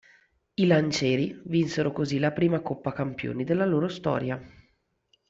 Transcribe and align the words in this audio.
I 0.55 0.65
"Lancieri" 0.65 1.39
vinsero 1.45 1.91
così 1.91 2.17
la 2.17 2.31
prima 2.31 2.61
coppa 2.61 2.91
campioni 2.91 3.43
della 3.43 3.65
loro 3.67 3.87
storia. 3.87 4.41